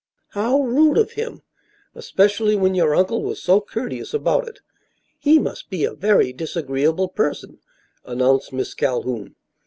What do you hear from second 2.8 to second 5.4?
uncle was so courteous about it. He